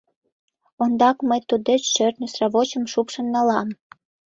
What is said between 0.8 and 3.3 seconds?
—Ондак мый туддеч шӧртньӧ сравочым шупшын